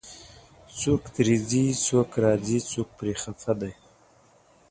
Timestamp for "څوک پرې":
2.71-3.13